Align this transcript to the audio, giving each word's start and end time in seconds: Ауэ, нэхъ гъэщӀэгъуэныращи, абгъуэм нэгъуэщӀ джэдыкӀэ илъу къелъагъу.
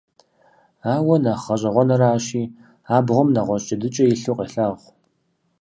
Ауэ, 0.93 1.15
нэхъ 1.23 1.43
гъэщӀэгъуэныращи, 1.45 2.43
абгъуэм 2.95 3.29
нэгъуэщӀ 3.35 3.65
джэдыкӀэ 3.67 4.05
илъу 4.13 4.35
къелъагъу. 4.37 4.91